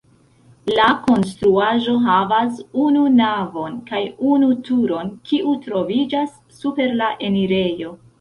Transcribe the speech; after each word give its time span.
La 0.77 0.85
konstruaĵo 1.07 1.91
havas 2.05 2.57
unu 2.83 3.03
navon 3.17 3.75
kaj 3.89 3.99
unu 4.37 4.49
turon, 4.71 5.11
kiu 5.33 5.53
troviĝas 5.67 6.33
super 6.63 6.97
la 7.03 7.11
enirejo. 7.29 7.93